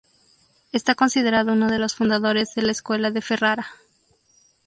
Está 0.71 0.95
considerado 0.95 1.53
uno 1.53 1.69
de 1.69 1.77
los 1.77 1.93
fundadores 1.93 2.55
de 2.55 2.63
la 2.63 2.71
Escuela 2.71 3.11
de 3.11 3.21
Ferrara. 3.21 3.67